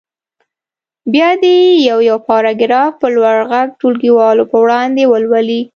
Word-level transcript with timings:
بیا 1.13 1.29
دې 1.43 1.57
یو 1.89 1.99
یو 2.09 2.17
پاراګراف 2.29 2.91
په 3.01 3.07
لوړ 3.15 3.37
غږ 3.51 3.67
ټولګیوالو 3.79 4.43
په 4.51 4.57
وړاندې 4.63 5.03
ولولي. 5.07 5.61